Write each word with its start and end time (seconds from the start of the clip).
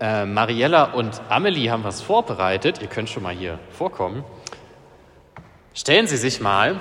äh, 0.00 0.24
Mariella 0.24 0.92
und 0.92 1.20
Amelie 1.28 1.70
haben 1.70 1.84
was 1.84 2.02
vorbereitet. 2.02 2.80
Ihr 2.82 2.88
könnt 2.88 3.08
schon 3.08 3.22
mal 3.22 3.34
hier 3.34 3.58
vorkommen. 3.70 4.24
Stellen 5.74 6.06
Sie 6.06 6.16
sich 6.16 6.40
mal 6.40 6.76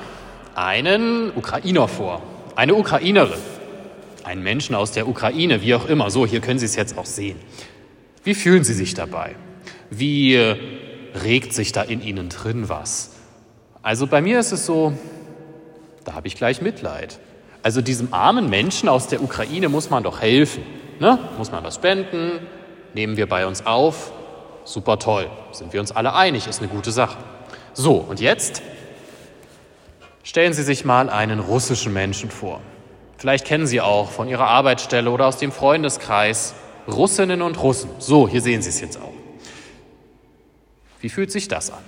einen 0.55 1.31
Ukrainer 1.35 1.87
vor, 1.87 2.21
eine 2.55 2.75
Ukrainerin, 2.75 3.39
einen 4.23 4.43
Menschen 4.43 4.75
aus 4.75 4.91
der 4.91 5.07
Ukraine, 5.07 5.61
wie 5.61 5.73
auch 5.75 5.87
immer. 5.87 6.11
So, 6.11 6.25
hier 6.25 6.41
können 6.41 6.59
Sie 6.59 6.65
es 6.65 6.75
jetzt 6.75 6.97
auch 6.97 7.05
sehen. 7.05 7.39
Wie 8.23 8.35
fühlen 8.35 8.63
Sie 8.63 8.73
sich 8.73 8.93
dabei? 8.93 9.35
Wie 9.89 10.35
regt 10.35 11.53
sich 11.53 11.71
da 11.71 11.81
in 11.81 12.01
Ihnen 12.01 12.29
drin 12.29 12.69
was? 12.69 13.11
Also 13.81 14.07
bei 14.07 14.21
mir 14.21 14.39
ist 14.39 14.51
es 14.51 14.65
so, 14.65 14.93
da 16.05 16.13
habe 16.13 16.27
ich 16.27 16.35
gleich 16.35 16.61
Mitleid. 16.61 17.19
Also 17.63 17.81
diesem 17.81 18.13
armen 18.13 18.49
Menschen 18.49 18.89
aus 18.89 19.07
der 19.07 19.21
Ukraine 19.21 19.69
muss 19.69 19.89
man 19.89 20.03
doch 20.03 20.21
helfen. 20.21 20.63
Ne? 20.99 21.17
Muss 21.37 21.51
man 21.51 21.63
was 21.63 21.75
spenden? 21.75 22.39
Nehmen 22.93 23.17
wir 23.17 23.27
bei 23.27 23.47
uns 23.47 23.65
auf? 23.65 24.11
Super 24.65 24.99
toll. 24.99 25.29
Sind 25.51 25.73
wir 25.73 25.79
uns 25.79 25.91
alle 25.91 26.13
einig, 26.13 26.47
ist 26.47 26.59
eine 26.59 26.69
gute 26.69 26.91
Sache. 26.91 27.17
So, 27.73 27.95
und 27.95 28.19
jetzt 28.19 28.61
stellen 30.23 30.53
Sie 30.53 30.63
sich 30.63 30.85
mal 30.85 31.09
einen 31.09 31.39
russischen 31.39 31.91
Menschen 31.93 32.29
vor. 32.29 32.61
Vielleicht 33.17 33.45
kennen 33.45 33.67
Sie 33.67 33.81
auch 33.81 34.11
von 34.11 34.27
Ihrer 34.27 34.47
Arbeitsstelle 34.47 35.09
oder 35.09 35.27
aus 35.27 35.37
dem 35.37 35.51
Freundeskreis 35.51 36.53
Russinnen 36.87 37.41
und 37.41 37.61
Russen. 37.61 37.89
So, 37.99 38.27
hier 38.27 38.41
sehen 38.41 38.61
Sie 38.61 38.69
es 38.69 38.79
jetzt 38.79 38.97
auch. 39.01 39.13
Wie 40.99 41.09
fühlt 41.09 41.31
sich 41.31 41.47
das 41.47 41.71
an? 41.71 41.83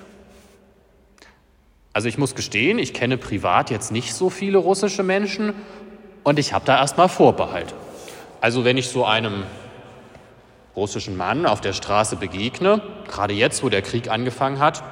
Also 1.94 2.10
ich 2.10 2.18
muss 2.18 2.36
gestehen, 2.36 2.78
ich 2.78 2.94
kenne 2.94 3.18
privat 3.18 3.70
jetzt 3.70 3.92
nicht 3.92 4.14
so 4.14 4.30
viele 4.30 4.58
russische 4.58 5.04
Menschen 5.04 5.54
und 6.24 6.40
ich 6.40 6.52
habe 6.52 6.66
da 6.66 6.78
erstmal 6.78 7.08
Vorbehalte. 7.08 7.74
Also 8.42 8.66
wenn 8.66 8.78
ich 8.78 8.90
so 8.90 9.06
einem 9.06 9.44
russischen 10.76 11.18
Mann 11.18 11.46
auf 11.46 11.62
der 11.62 11.74
Straße 11.74 12.16
begegne, 12.18 12.82
gerade 13.08 13.34
jetzt, 13.34 13.64
wo 13.64 13.70
der 13.70 13.82
Krieg 13.82 14.10
angefangen 14.10 14.60
hat, 14.60 14.84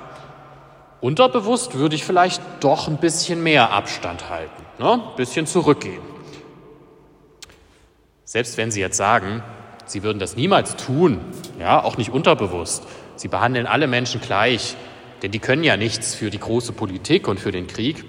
unterbewusst 1.01 1.75
würde 1.75 1.95
ich 1.95 2.05
vielleicht 2.05 2.41
doch 2.61 2.87
ein 2.87 2.97
bisschen 2.97 3.43
mehr 3.43 3.71
Abstand 3.71 4.29
halten, 4.29 4.63
ne? 4.79 4.93
ein 4.93 5.15
bisschen 5.17 5.45
zurückgehen. 5.45 6.01
Selbst 8.23 8.57
wenn 8.57 8.71
Sie 8.71 8.79
jetzt 8.79 8.97
sagen, 8.97 9.43
Sie 9.85 10.01
würden 10.01 10.19
das 10.19 10.35
niemals 10.35 10.75
tun, 10.77 11.19
ja, 11.59 11.83
auch 11.83 11.97
nicht 11.97 12.09
unterbewusst. 12.09 12.83
Sie 13.15 13.27
behandeln 13.27 13.67
alle 13.67 13.87
Menschen 13.87 14.21
gleich, 14.21 14.75
denn 15.21 15.31
die 15.31 15.39
können 15.39 15.63
ja 15.63 15.77
nichts 15.77 16.15
für 16.15 16.29
die 16.29 16.39
große 16.39 16.71
Politik 16.71 17.27
und 17.27 17.39
für 17.39 17.51
den 17.51 17.67
Krieg, 17.67 18.03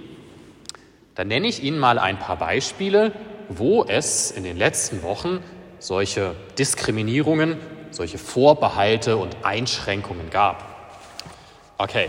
dann 1.15 1.29
nenne 1.29 1.47
ich 1.47 1.63
Ihnen 1.63 1.79
mal 1.79 1.99
ein 1.99 2.19
paar 2.19 2.37
Beispiele, 2.37 3.13
wo 3.49 3.85
es 3.85 4.31
in 4.31 4.45
den 4.45 4.57
letzten 4.57 5.03
Wochen 5.03 5.41
solche 5.85 6.35
Diskriminierungen, 6.59 7.59
solche 7.91 8.17
Vorbehalte 8.17 9.19
und 9.19 9.37
Einschränkungen 9.43 10.31
gab. 10.31 10.65
Okay, 11.77 12.09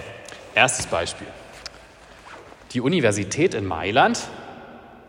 erstes 0.54 0.86
Beispiel. 0.86 1.28
Die 2.72 2.80
Universität 2.80 3.54
in 3.54 3.66
Mailand 3.66 4.18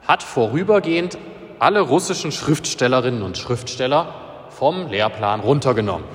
hat 0.08 0.24
vorübergehend 0.24 1.16
alle 1.60 1.80
russischen 1.80 2.32
Schriftstellerinnen 2.32 3.22
und 3.22 3.38
Schriftsteller 3.38 4.12
vom 4.50 4.88
Lehrplan 4.88 5.38
runtergenommen. 5.38 6.06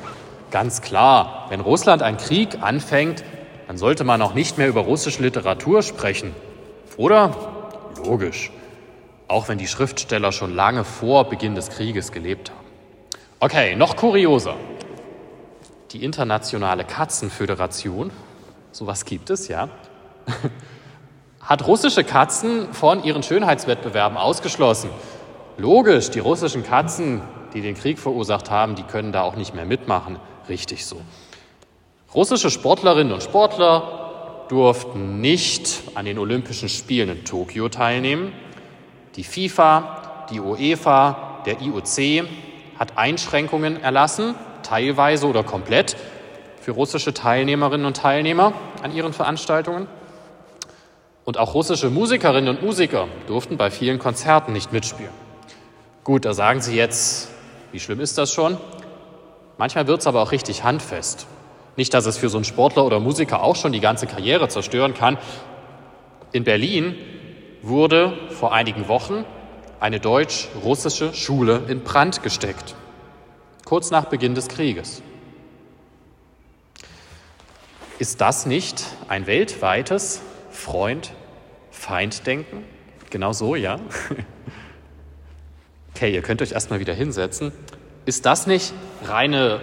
Ganz 0.51 0.81
klar, 0.81 1.45
wenn 1.47 1.61
Russland 1.61 2.01
einen 2.01 2.17
Krieg 2.17 2.61
anfängt, 2.61 3.23
dann 3.67 3.77
sollte 3.77 4.03
man 4.03 4.21
auch 4.21 4.33
nicht 4.33 4.57
mehr 4.57 4.67
über 4.67 4.81
russische 4.81 5.23
Literatur 5.23 5.83
sprechen. 5.83 6.35
Oder? 6.97 7.33
Logisch. 8.05 8.51
Auch 9.31 9.47
wenn 9.47 9.57
die 9.57 9.67
Schriftsteller 9.67 10.33
schon 10.33 10.53
lange 10.53 10.83
vor 10.83 11.29
Beginn 11.29 11.55
des 11.55 11.69
Krieges 11.69 12.11
gelebt 12.11 12.51
haben. 12.51 12.67
Okay, 13.39 13.77
noch 13.77 13.95
kurioser. 13.95 14.55
Die 15.91 16.03
Internationale 16.03 16.83
Katzenföderation, 16.83 18.11
sowas 18.73 19.05
gibt 19.05 19.29
es 19.29 19.47
ja, 19.47 19.69
hat 21.39 21.65
russische 21.65 22.03
Katzen 22.03 22.73
von 22.73 23.05
ihren 23.05 23.23
Schönheitswettbewerben 23.23 24.17
ausgeschlossen. 24.17 24.89
Logisch, 25.57 26.09
die 26.09 26.19
russischen 26.19 26.63
Katzen, 26.63 27.21
die 27.53 27.61
den 27.61 27.75
Krieg 27.75 27.99
verursacht 27.99 28.51
haben, 28.51 28.75
die 28.75 28.83
können 28.83 29.13
da 29.13 29.21
auch 29.21 29.37
nicht 29.37 29.55
mehr 29.55 29.65
mitmachen. 29.65 30.19
Richtig 30.49 30.85
so. 30.85 30.99
Russische 32.13 32.49
Sportlerinnen 32.49 33.13
und 33.13 33.23
Sportler 33.23 34.43
durften 34.49 35.21
nicht 35.21 35.83
an 35.95 36.03
den 36.03 36.19
Olympischen 36.19 36.67
Spielen 36.67 37.07
in 37.07 37.23
Tokio 37.23 37.69
teilnehmen. 37.69 38.33
Die 39.15 39.23
FIFA, 39.23 40.27
die 40.31 40.39
UEFA, 40.39 41.41
der 41.45 41.61
IOC 41.61 42.27
hat 42.79 42.97
Einschränkungen 42.97 43.81
erlassen, 43.81 44.35
teilweise 44.63 45.27
oder 45.27 45.43
komplett, 45.43 45.97
für 46.61 46.71
russische 46.71 47.13
Teilnehmerinnen 47.13 47.85
und 47.85 47.97
Teilnehmer 47.97 48.53
an 48.83 48.95
ihren 48.95 49.13
Veranstaltungen. 49.13 49.87
Und 51.25 51.37
auch 51.37 51.53
russische 51.53 51.89
Musikerinnen 51.89 52.49
und 52.49 52.63
Musiker 52.63 53.07
durften 53.27 53.57
bei 53.57 53.69
vielen 53.69 53.99
Konzerten 53.99 54.53
nicht 54.53 54.71
mitspielen. 54.71 55.11
Gut, 56.03 56.25
da 56.25 56.33
sagen 56.33 56.61
Sie 56.61 56.75
jetzt, 56.75 57.29
wie 57.71 57.79
schlimm 57.79 57.99
ist 57.99 58.17
das 58.17 58.31
schon? 58.31 58.57
Manchmal 59.57 59.87
wird 59.87 60.01
es 60.01 60.07
aber 60.07 60.21
auch 60.21 60.31
richtig 60.31 60.63
handfest. 60.63 61.27
Nicht, 61.75 61.93
dass 61.93 62.05
es 62.05 62.17
für 62.17 62.29
so 62.29 62.37
einen 62.37 62.45
Sportler 62.45 62.85
oder 62.85 62.99
Musiker 62.99 63.43
auch 63.43 63.55
schon 63.55 63.71
die 63.71 63.79
ganze 63.79 64.07
Karriere 64.07 64.47
zerstören 64.47 64.93
kann. 64.93 65.17
In 66.31 66.43
Berlin 66.43 66.95
wurde 67.61 68.17
vor 68.29 68.53
einigen 68.53 68.87
Wochen 68.87 69.25
eine 69.79 69.99
deutsch-russische 69.99 71.13
Schule 71.13 71.63
in 71.67 71.83
Brand 71.83 72.23
gesteckt, 72.23 72.73
kurz 73.65 73.91
nach 73.91 74.05
Beginn 74.05 74.33
des 74.35 74.47
Krieges. 74.47 75.01
Ist 77.99 78.21
das 78.21 78.45
nicht 78.45 78.85
ein 79.07 79.27
weltweites 79.27 80.21
Freund-Feind-Denken? 80.49 82.63
Genau 83.09 83.33
so, 83.33 83.55
ja? 83.55 83.79
Okay, 85.93 86.15
ihr 86.15 86.21
könnt 86.23 86.41
euch 86.41 86.53
erstmal 86.53 86.79
wieder 86.79 86.95
hinsetzen. 86.95 87.51
Ist 88.07 88.25
das 88.25 88.47
nicht 88.47 88.73
reine 89.03 89.59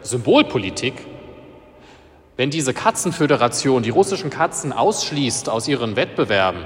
Symbolpolitik? 0.00 0.94
Wenn 2.38 2.48
diese 2.48 2.72
Katzenföderation 2.72 3.82
die 3.82 3.90
russischen 3.90 4.30
Katzen 4.30 4.72
ausschließt 4.72 5.50
aus 5.50 5.68
ihren 5.68 5.96
Wettbewerben, 5.96 6.64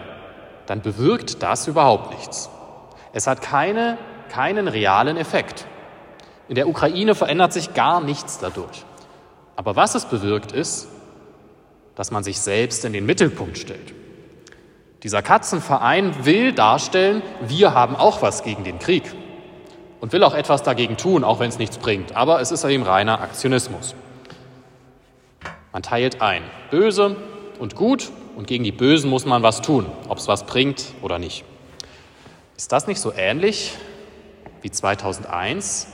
dann 0.70 0.82
bewirkt 0.82 1.42
das 1.42 1.66
überhaupt 1.66 2.12
nichts. 2.12 2.48
Es 3.12 3.26
hat 3.26 3.42
keine, 3.42 3.98
keinen 4.28 4.68
realen 4.68 5.16
Effekt. 5.16 5.66
In 6.48 6.54
der 6.54 6.68
Ukraine 6.68 7.16
verändert 7.16 7.52
sich 7.52 7.74
gar 7.74 8.00
nichts 8.00 8.38
dadurch. 8.38 8.84
Aber 9.56 9.74
was 9.74 9.96
es 9.96 10.04
bewirkt, 10.04 10.52
ist, 10.52 10.86
dass 11.96 12.12
man 12.12 12.22
sich 12.22 12.40
selbst 12.40 12.84
in 12.84 12.92
den 12.92 13.04
Mittelpunkt 13.04 13.58
stellt. 13.58 13.92
Dieser 15.02 15.22
Katzenverein 15.22 16.24
will 16.24 16.52
darstellen, 16.52 17.22
wir 17.40 17.74
haben 17.74 17.96
auch 17.96 18.22
was 18.22 18.44
gegen 18.44 18.62
den 18.62 18.78
Krieg 18.78 19.12
und 19.98 20.12
will 20.12 20.22
auch 20.22 20.34
etwas 20.34 20.62
dagegen 20.62 20.96
tun, 20.96 21.24
auch 21.24 21.40
wenn 21.40 21.48
es 21.48 21.58
nichts 21.58 21.78
bringt. 21.78 22.14
Aber 22.14 22.40
es 22.40 22.52
ist 22.52 22.62
eben 22.62 22.84
reiner 22.84 23.20
Aktionismus. 23.20 23.96
Man 25.72 25.82
teilt 25.82 26.22
ein. 26.22 26.44
Böse 26.70 27.16
und 27.58 27.74
gut 27.74 28.12
und 28.36 28.46
gegen 28.46 28.64
die 28.64 28.72
Bösen 28.72 29.10
muss 29.10 29.24
man 29.24 29.42
was 29.42 29.62
tun, 29.62 29.86
ob 30.08 30.18
es 30.18 30.28
was 30.28 30.46
bringt 30.46 30.84
oder 31.02 31.18
nicht. 31.18 31.44
Ist 32.56 32.72
das 32.72 32.86
nicht 32.86 33.00
so 33.00 33.12
ähnlich 33.12 33.72
wie 34.62 34.70
2001 34.70 35.88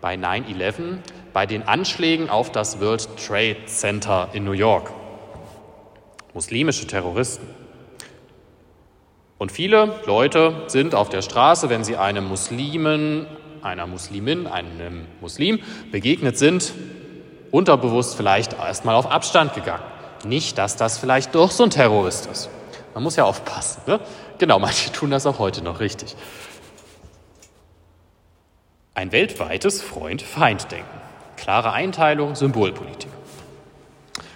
bei 0.00 0.14
9-11, 0.14 0.98
bei 1.32 1.46
den 1.46 1.62
Anschlägen 1.62 2.30
auf 2.30 2.52
das 2.52 2.80
World 2.80 3.08
Trade 3.16 3.66
Center 3.66 4.28
in 4.32 4.44
New 4.44 4.52
York? 4.52 4.92
Muslimische 6.32 6.86
Terroristen. 6.86 7.46
Und 9.38 9.50
viele 9.52 10.00
Leute 10.06 10.62
sind 10.68 10.94
auf 10.94 11.08
der 11.08 11.22
Straße, 11.22 11.68
wenn 11.68 11.84
sie 11.84 11.96
einem 11.96 12.28
Muslimen, 12.28 13.26
einer 13.62 13.86
Muslimin, 13.86 14.46
einem 14.46 15.06
Muslim 15.20 15.60
begegnet 15.90 16.38
sind, 16.38 16.72
unterbewusst 17.50 18.16
vielleicht 18.16 18.52
erstmal 18.54 18.94
auf 18.94 19.10
Abstand 19.10 19.54
gegangen. 19.54 19.93
Nicht, 20.24 20.58
dass 20.58 20.76
das 20.76 20.98
vielleicht 20.98 21.34
doch 21.34 21.50
so 21.50 21.64
ein 21.64 21.70
Terrorist 21.70 22.26
ist. 22.26 22.48
Man 22.94 23.02
muss 23.02 23.16
ja 23.16 23.24
aufpassen. 23.24 23.82
Ne? 23.86 24.00
Genau, 24.38 24.58
manche 24.58 24.92
tun 24.92 25.10
das 25.10 25.26
auch 25.26 25.38
heute 25.38 25.62
noch 25.62 25.80
richtig. 25.80 26.14
Ein 28.94 29.10
weltweites 29.10 29.82
Freund-Feind-Denken. 29.82 31.00
Klare 31.36 31.72
Einteilung, 31.72 32.36
Symbolpolitik. 32.36 33.10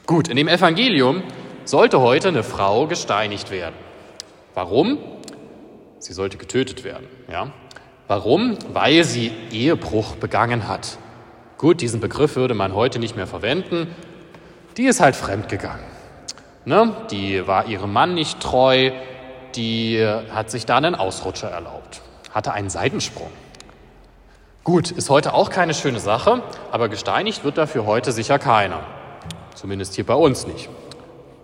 Gut, 0.06 0.29
in 0.29 0.37
dem 0.37 0.49
Evangelium 0.49 1.23
sollte 1.64 2.00
heute 2.00 2.29
eine 2.29 2.43
Frau 2.43 2.87
gesteinigt 2.87 3.50
werden. 3.50 3.76
Warum? 4.55 4.99
Sie 5.99 6.12
sollte 6.12 6.38
getötet 6.38 6.82
werden. 6.82 7.06
Ja? 7.31 7.52
Warum? 8.08 8.58
Weil 8.73 9.05
sie 9.05 9.31
Ehebruch 9.52 10.17
begangen 10.17 10.67
hat. 10.67 10.99
Gut, 11.58 11.81
diesen 11.81 12.00
Begriff 12.00 12.37
würde 12.37 12.55
man 12.55 12.75
heute 12.75 12.99
nicht 12.99 13.17
mehr 13.17 13.26
verwenden. 13.26 13.94
Die 14.79 14.87
ist 14.87 15.01
halt 15.01 15.17
fremdgegangen. 15.17 15.85
Ne? 16.65 16.95
Die 17.11 17.49
war 17.49 17.67
ihrem 17.67 17.93
Mann 17.93 18.15
nicht 18.15 18.39
treu, 18.39 18.93
die 19.57 20.01
hat 20.31 20.53
sich 20.53 20.67
da 20.67 20.77
einen 20.77 20.95
Ausrutscher 20.95 21.51
erlaubt, 21.51 22.01
hatte 22.33 22.53
einen 22.53 22.71
Seitensprung. 22.71 23.31
Gut, 24.63 24.93
ist 24.93 25.11
heute 25.11 25.35
auch 25.35 25.51
keine 25.51 25.75
schöne 25.75 25.99
Sache, 25.99 26.43
aber 26.71 26.89
gesteinigt 26.89 27.43
wird 27.43 27.59
dafür 27.59 27.87
heute 27.87 28.13
sicher 28.13 28.39
keiner. 28.39 28.79
Zumindest 29.57 29.97
hier 29.97 30.07
bei 30.07 30.15
uns 30.15 30.47
nicht. 30.47 30.69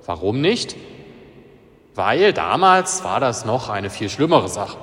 Warum 0.06 0.40
nicht? 0.40 0.76
Weil 1.96 2.32
damals 2.32 3.02
war 3.02 3.18
das 3.18 3.44
noch 3.44 3.68
eine 3.68 3.90
viel 3.90 4.10
schlimmere 4.10 4.48
Sache. 4.48 4.76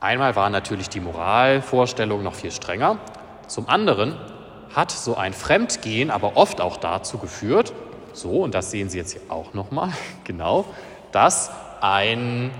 Einmal 0.00 0.34
war 0.34 0.50
natürlich 0.50 0.88
die 0.88 1.00
Moralvorstellung 1.00 2.24
noch 2.24 2.34
viel 2.34 2.50
strenger. 2.50 2.98
Zum 3.46 3.68
anderen 3.68 4.16
hat 4.74 4.90
so 4.90 5.16
ein 5.16 5.32
Fremdgehen 5.32 6.10
aber 6.10 6.36
oft 6.36 6.60
auch 6.60 6.76
dazu 6.76 7.18
geführt, 7.18 7.72
so, 8.12 8.42
und 8.42 8.54
das 8.54 8.70
sehen 8.70 8.88
Sie 8.88 8.98
jetzt 8.98 9.12
hier 9.12 9.22
auch 9.28 9.54
nochmal, 9.54 9.92
genau, 10.24 10.64
dass 11.12 11.50
ein 11.80 12.50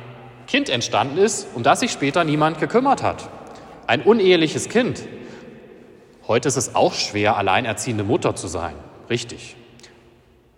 Kind 0.47 0.69
entstanden 0.69 1.19
ist, 1.19 1.47
um 1.55 1.63
das 1.63 1.81
sich 1.81 1.93
später 1.93 2.25
niemand 2.25 2.59
gekümmert 2.59 3.03
hat. 3.03 3.29
Ein 3.87 4.03
uneheliches 4.03 4.69
Kind. 4.69 5.03
Heute 6.27 6.49
ist 6.49 6.57
es 6.57 6.75
auch 6.75 6.95
schwer, 6.95 7.37
alleinerziehende 7.37 8.05
Mutter 8.05 8.35
zu 8.35 8.47
sein. 8.49 8.75
Richtig. 9.09 9.57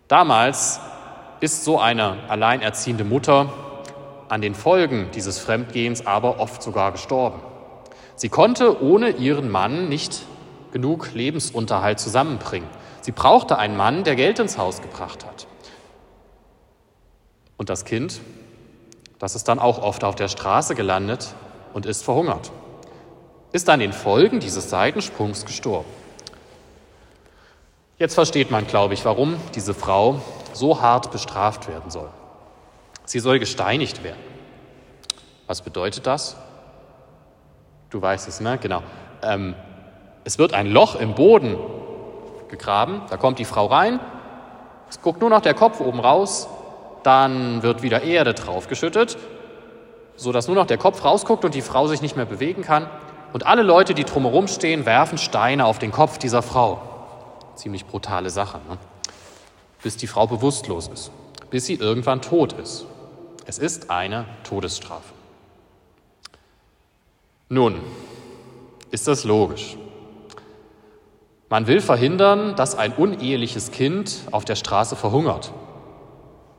Damals 0.09 0.81
ist 1.41 1.65
so 1.65 1.79
eine 1.79 2.19
alleinerziehende 2.29 3.05
Mutter 3.05 3.53
an 4.29 4.41
den 4.41 4.55
Folgen 4.55 5.09
dieses 5.15 5.39
Fremdgehens 5.39 6.07
aber 6.07 6.41
oft 6.41 6.63
sogar 6.63 6.93
gestorben. 6.93 7.41
Sie 8.15 8.29
konnte 8.29 8.83
ohne 8.83 9.11
ihren 9.11 9.51
Mann 9.51 9.89
nicht 9.89 10.23
genug 10.73 11.13
Lebensunterhalt 11.15 12.01
zusammenbringen. 12.01 12.69
Sie 13.03 13.13
brauchte 13.13 13.59
einen 13.59 13.77
Mann, 13.77 14.05
der 14.05 14.17
Geld 14.17 14.39
ins 14.39 14.59
Haus 14.59 14.81
gebracht 14.81 15.25
hat. 15.25 15.47
Und 17.57 17.69
das 17.69 17.85
Kind, 17.85 18.21
das 19.19 19.37
ist 19.37 19.47
dann 19.49 19.59
auch 19.59 19.83
oft 19.83 20.03
auf 20.05 20.17
der 20.17 20.29
Straße 20.29 20.75
gelandet 20.75 21.35
und 21.73 21.87
ist 21.87 22.03
verhungert, 22.03 22.51
ist 23.53 23.69
an 23.69 23.81
den 23.81 23.93
Folgen 23.93 24.41
dieses 24.41 24.71
Seitensprungs 24.71 25.45
gestorben. 25.45 25.89
Jetzt 27.99 28.15
versteht 28.15 28.51
man, 28.51 28.67
glaube 28.67 28.95
ich, 28.95 29.05
warum 29.05 29.37
diese 29.55 29.75
Frau 29.75 30.21
so 30.53 30.81
hart 30.81 31.13
bestraft 31.13 31.69
werden 31.69 31.91
soll. 31.91 32.09
Sie 33.05 33.21
soll 33.21 33.39
gesteinigt 33.39 34.03
werden. 34.03 34.19
Was 35.47 35.63
bedeutet 35.63 36.07
das? 36.07 36.37
Du 37.91 38.01
weißt 38.01 38.27
es, 38.27 38.41
ne? 38.41 38.59
Genau. 38.59 38.83
Ähm, 39.23 39.55
es 40.25 40.39
wird 40.39 40.55
ein 40.55 40.67
Loch 40.67 40.95
im 40.95 41.15
Boden 41.15 41.57
gegraben, 42.49 43.03
da 43.11 43.17
kommt 43.17 43.39
die 43.39 43.45
Frau 43.45 43.67
rein, 43.67 43.99
es 44.89 45.01
guckt 45.01 45.21
nur 45.21 45.31
noch 45.31 45.41
der 45.41 45.55
Kopf 45.55 45.81
oben 45.81 46.01
raus, 46.01 46.49
dann 47.03 47.63
wird 47.63 47.83
wieder 47.83 48.03
Erde 48.03 48.35
draufgeschüttet, 48.35 49.17
sodass 50.17 50.47
nur 50.47 50.57
noch 50.57 50.67
der 50.67 50.79
Kopf 50.79 51.05
rausguckt 51.05 51.45
und 51.45 51.55
die 51.55 51.63
Frau 51.63 51.87
sich 51.87 52.03
nicht 52.03 52.17
mehr 52.17 52.27
bewegen 52.27 52.63
kann. 52.63 52.89
Und 53.33 53.47
alle 53.47 53.63
Leute, 53.63 53.95
die 53.95 54.05
drumherum 54.05 54.47
stehen, 54.47 54.85
werfen 54.85 55.19
Steine 55.19 55.65
auf 55.65 55.79
den 55.79 55.91
Kopf 55.91 56.19
dieser 56.19 56.43
Frau. 56.43 56.83
Ziemlich 57.55 57.87
brutale 57.87 58.31
Sache, 58.31 58.59
ne? 58.69 58.77
bis 59.83 59.97
die 59.97 60.07
Frau 60.07 60.27
bewusstlos 60.27 60.89
ist, 60.89 61.11
bis 61.51 61.67
sie 61.67 61.75
irgendwann 61.75 62.21
tot 62.21 62.53
ist. 62.53 62.87
Es 63.47 63.59
ist 63.59 63.91
eine 63.91 64.27
Todesstrafe. 64.45 65.13
Nun, 67.49 67.81
ist 68.91 69.09
das 69.09 69.25
logisch? 69.25 69.77
Man 71.53 71.67
will 71.67 71.83
verhindern, 71.83 72.57
dass 72.57 72.79
ein 72.79 72.95
uneheliches 72.95 73.73
Kind 73.73 74.21
auf 74.31 74.47
der 74.47 74.57
Straße 74.57 74.97
verhungert. 74.97 75.53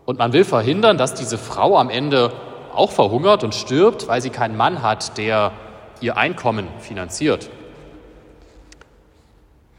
Und 0.05 0.19
man 0.19 0.33
will 0.33 0.45
verhindern, 0.45 0.99
dass 0.99 1.15
diese 1.15 1.39
Frau 1.39 1.79
am 1.79 1.89
Ende 1.89 2.31
auch 2.75 2.91
verhungert 2.91 3.43
und 3.43 3.55
stirbt, 3.55 4.07
weil 4.07 4.21
sie 4.21 4.29
keinen 4.29 4.55
Mann 4.55 4.83
hat, 4.83 5.17
der 5.17 5.51
ihr 5.99 6.15
Einkommen 6.15 6.67
finanziert. 6.77 7.49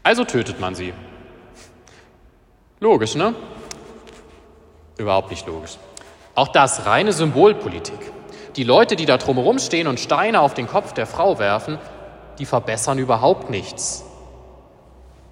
Also 0.03 0.25
tötet 0.25 0.59
man 0.59 0.75
sie. 0.75 0.93
Logisch, 2.81 3.15
ne? 3.15 3.35
Überhaupt 4.97 5.31
nicht 5.31 5.47
logisch. 5.47 5.77
Auch 6.35 6.49
das 6.49 6.87
reine 6.87 7.13
Symbolpolitik. 7.13 8.11
Die 8.57 8.65
Leute, 8.65 8.97
die 8.97 9.05
da 9.05 9.15
drumherum 9.15 9.59
stehen 9.59 9.87
und 9.87 10.01
Steine 10.01 10.41
auf 10.41 10.55
den 10.55 10.67
Kopf 10.67 10.91
der 10.91 11.07
Frau 11.07 11.39
werfen, 11.39 11.77
die 12.37 12.45
verbessern 12.45 12.99
überhaupt 12.99 13.49
nichts. 13.49 14.04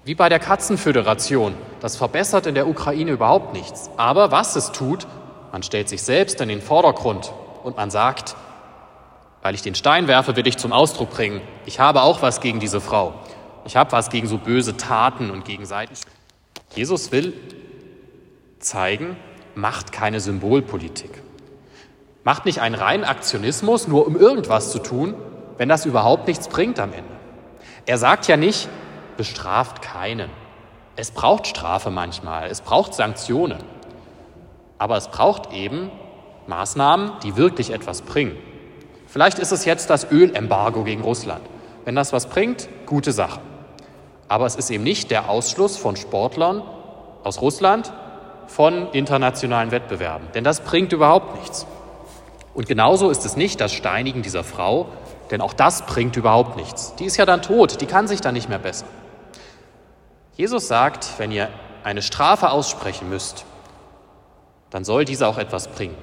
Wie 0.04 0.14
bei 0.14 0.28
der 0.28 0.38
Katzenföderation. 0.38 1.54
Das 1.80 1.96
verbessert 1.96 2.46
in 2.46 2.54
der 2.54 2.68
Ukraine 2.68 3.12
überhaupt 3.12 3.54
nichts. 3.54 3.90
Aber 3.96 4.30
was 4.30 4.54
es 4.54 4.70
tut, 4.70 5.06
man 5.50 5.62
stellt 5.62 5.88
sich 5.88 6.02
selbst 6.02 6.40
in 6.42 6.48
den 6.48 6.60
Vordergrund 6.60 7.32
und 7.62 7.76
man 7.76 7.90
sagt, 7.90 8.36
weil 9.40 9.54
ich 9.54 9.62
den 9.62 9.74
Stein 9.74 10.06
werfe, 10.06 10.36
will 10.36 10.46
ich 10.46 10.58
zum 10.58 10.72
Ausdruck 10.72 11.10
bringen, 11.10 11.40
ich 11.64 11.80
habe 11.80 12.02
auch 12.02 12.20
was 12.20 12.40
gegen 12.40 12.60
diese 12.60 12.80
Frau. 12.80 13.14
Ich 13.64 13.76
habe 13.76 13.92
was 13.92 14.10
gegen 14.10 14.26
so 14.26 14.36
böse 14.36 14.76
Taten 14.76 15.30
und 15.30 15.46
gegen 15.46 15.64
Seiten. 15.64 15.94
Jesus 16.74 17.10
will 17.10 17.32
zeigen, 18.58 19.16
macht 19.54 19.92
keine 19.92 20.20
Symbolpolitik. 20.20 21.22
Macht 22.24 22.44
nicht 22.44 22.60
einen 22.60 22.74
reinen 22.74 23.04
Aktionismus, 23.04 23.88
nur 23.88 24.06
um 24.06 24.16
irgendwas 24.16 24.70
zu 24.70 24.80
tun, 24.80 25.14
wenn 25.56 25.68
das 25.68 25.86
überhaupt 25.86 26.26
nichts 26.26 26.48
bringt 26.48 26.78
am 26.78 26.92
Ende. 26.92 27.10
Er 27.86 27.96
sagt 27.96 28.28
ja 28.28 28.36
nicht, 28.36 28.68
bestraft 29.16 29.82
keinen. 29.82 30.30
Es 30.96 31.10
braucht 31.10 31.46
Strafe 31.46 31.90
manchmal, 31.90 32.50
es 32.50 32.60
braucht 32.60 32.94
Sanktionen, 32.94 33.62
aber 34.78 34.96
es 34.96 35.08
braucht 35.08 35.52
eben 35.52 35.90
Maßnahmen, 36.46 37.12
die 37.22 37.36
wirklich 37.36 37.70
etwas 37.70 38.02
bringen. 38.02 38.36
Vielleicht 39.06 39.38
ist 39.38 39.52
es 39.52 39.64
jetzt 39.64 39.90
das 39.90 40.10
Ölembargo 40.10 40.84
gegen 40.84 41.02
Russland. 41.02 41.42
Wenn 41.84 41.94
das 41.94 42.12
was 42.12 42.26
bringt, 42.26 42.68
gute 42.86 43.12
Sache. 43.12 43.40
Aber 44.28 44.46
es 44.46 44.56
ist 44.56 44.70
eben 44.70 44.84
nicht 44.84 45.10
der 45.10 45.28
Ausschluss 45.28 45.76
von 45.76 45.96
Sportlern 45.96 46.62
aus 47.22 47.40
Russland 47.40 47.92
von 48.46 48.90
internationalen 48.92 49.70
Wettbewerben, 49.70 50.28
denn 50.34 50.44
das 50.44 50.60
bringt 50.60 50.92
überhaupt 50.92 51.38
nichts. 51.38 51.66
Und 52.54 52.66
genauso 52.66 53.10
ist 53.10 53.24
es 53.24 53.36
nicht 53.36 53.60
das 53.60 53.72
Steinigen 53.72 54.22
dieser 54.22 54.44
Frau, 54.44 54.86
denn 55.30 55.40
auch 55.40 55.52
das 55.52 55.86
bringt 55.86 56.16
überhaupt 56.16 56.56
nichts. 56.56 56.94
Die 56.96 57.04
ist 57.04 57.16
ja 57.16 57.26
dann 57.26 57.42
tot, 57.42 57.80
die 57.80 57.86
kann 57.86 58.06
sich 58.06 58.20
dann 58.20 58.34
nicht 58.34 58.48
mehr 58.48 58.58
bessern. 58.58 58.88
Jesus 60.36 60.66
sagt, 60.66 61.18
wenn 61.18 61.30
ihr 61.30 61.48
eine 61.84 62.02
Strafe 62.02 62.50
aussprechen 62.50 63.08
müsst, 63.08 63.44
dann 64.70 64.84
soll 64.84 65.04
diese 65.04 65.28
auch 65.28 65.38
etwas 65.38 65.68
bringen. 65.68 65.96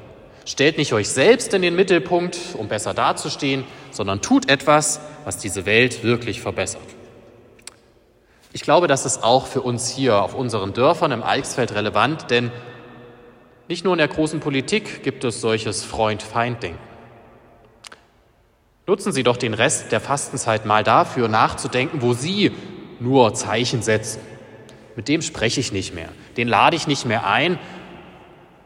Stellt 0.45 0.77
nicht 0.77 0.93
euch 0.93 1.09
selbst 1.09 1.53
in 1.53 1.61
den 1.61 1.75
Mittelpunkt, 1.75 2.37
um 2.57 2.67
besser 2.67 2.93
dazustehen, 2.93 3.65
sondern 3.91 4.21
tut 4.21 4.49
etwas, 4.49 5.01
was 5.25 5.37
diese 5.37 5.65
Welt 5.65 6.03
wirklich 6.03 6.41
verbessert. 6.41 6.81
Ich 8.53 8.61
glaube, 8.61 8.87
das 8.87 9.05
ist 9.05 9.23
auch 9.23 9.47
für 9.47 9.61
uns 9.61 9.89
hier 9.89 10.21
auf 10.21 10.33
unseren 10.33 10.73
Dörfern 10.73 11.11
im 11.11 11.23
Eichsfeld 11.23 11.73
relevant, 11.73 12.31
denn 12.31 12.51
nicht 13.67 13.83
nur 13.83 13.93
in 13.93 13.99
der 13.99 14.07
großen 14.07 14.39
Politik 14.39 15.03
gibt 15.03 15.23
es 15.23 15.39
solches 15.39 15.83
Freund-Feind-Denken. 15.83 16.79
Nutzen 18.87 19.13
Sie 19.13 19.23
doch 19.23 19.37
den 19.37 19.53
Rest 19.53 19.91
der 19.91 20.01
Fastenzeit 20.01 20.65
mal 20.65 20.83
dafür, 20.83 21.27
nachzudenken, 21.27 22.01
wo 22.01 22.13
Sie 22.13 22.51
nur 23.01 23.33
Zeichen 23.33 23.81
setzen. 23.81 24.21
Mit 24.95 25.07
dem 25.07 25.21
spreche 25.21 25.59
ich 25.59 25.71
nicht 25.71 25.93
mehr. 25.93 26.09
Den 26.37 26.47
lade 26.47 26.75
ich 26.75 26.87
nicht 26.87 27.05
mehr 27.05 27.25
ein, 27.25 27.57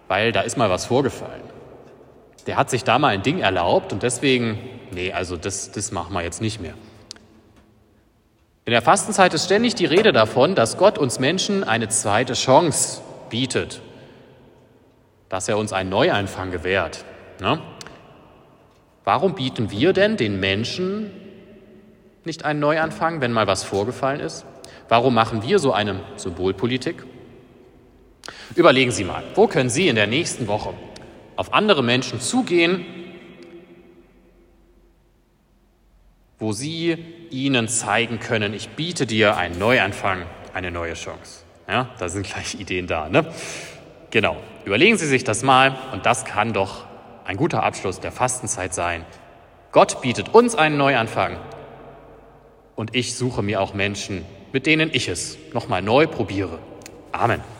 weil 0.07 0.31
da 0.31 0.41
ist 0.41 0.57
mal 0.57 0.69
was 0.69 0.85
vorgefallen. 0.85 1.41
Der 2.47 2.57
hat 2.57 2.69
sich 2.69 2.83
da 2.83 2.99
mal 2.99 3.09
ein 3.09 3.23
Ding 3.23 3.39
erlaubt 3.39 3.93
und 3.93 4.03
deswegen, 4.03 4.59
nee, 4.91 5.11
also 5.11 5.37
das, 5.37 5.71
das 5.71 5.91
machen 5.91 6.13
wir 6.13 6.21
jetzt 6.21 6.41
nicht 6.41 6.61
mehr. 6.61 6.73
In 8.65 8.71
der 8.71 8.81
Fastenzeit 8.81 9.33
ist 9.33 9.45
ständig 9.45 9.75
die 9.75 9.85
Rede 9.85 10.11
davon, 10.11 10.55
dass 10.55 10.77
Gott 10.77 10.97
uns 10.97 11.19
Menschen 11.19 11.63
eine 11.63 11.87
zweite 11.87 12.33
Chance 12.33 13.01
bietet, 13.29 13.81
dass 15.29 15.47
er 15.47 15.57
uns 15.57 15.71
einen 15.71 15.89
Neuanfang 15.89 16.51
gewährt. 16.51 17.05
Ne? 17.39 17.61
Warum 19.03 19.35
bieten 19.35 19.69
wir 19.69 19.93
denn 19.93 20.17
den 20.17 20.39
Menschen 20.39 21.11
nicht 22.25 22.46
einen 22.46 22.60
Neuanfang, 22.60 23.22
wenn 23.22 23.32
mal 23.32 23.48
was 23.48 23.63
vorgefallen 23.63 24.20
ist? 24.20 24.46
Warum 24.89 25.13
machen 25.13 25.44
wir 25.44 25.60
so 25.60 25.74
eine 25.74 26.01
Symbolpolitik? 26.15 27.03
Überlegen 28.55 28.91
Sie 28.91 29.03
mal, 29.03 29.24
wo 29.36 29.48
können 29.48 29.70
Sie 29.70 29.88
in 29.88 29.96
der 29.96 30.08
nächsten 30.08 30.48
Woche 30.48 30.74
auf 31.36 31.53
andere 31.53 31.84
Menschen 31.84 32.20
zugehen, 32.20 32.86
wo 36.39 36.51
Sie 36.51 36.98
ihnen 37.29 37.67
zeigen 37.67 38.20
können, 38.20 38.53
ich 38.53 38.70
biete 38.70 39.05
dir 39.05 39.38
einen 39.38 39.58
Neuanfang, 39.58 40.24
eine 40.53 40.72
neue 40.72 40.94
Chance. 40.94 41.44
Ja, 41.67 41.89
da 41.98 42.10
sind 42.10 42.25
gleich 42.27 42.60
Ideen 42.60 42.88
da. 42.88 43.10
Ne? 43.10 43.32
Genau, 44.12 44.38
überlegen 44.65 44.98
Sie 44.98 45.08
sich 45.08 45.24
das 45.24 45.44
mal 45.44 45.75
und 45.91 46.05
das 46.05 46.25
kann 46.25 46.53
doch 46.53 46.86
ein 47.25 47.38
guter 47.38 47.63
Abschluss 47.63 48.00
der 48.00 48.12
Fastenzeit 48.12 48.74
sein. 48.74 49.05
Gott 49.72 50.01
bietet 50.01 50.34
uns 50.34 50.55
einen 50.55 50.77
Neuanfang 50.77 51.38
und 52.75 52.96
ich 52.96 53.15
suche 53.15 53.41
mir 53.41 53.62
auch 53.62 53.74
Menschen, 53.74 54.25
mit 54.51 54.65
denen 54.65 54.89
ich 54.94 55.08
es 55.08 55.38
nochmal 55.53 55.82
neu 55.82 56.08
probiere. 56.08 56.60
Amen. 57.12 57.54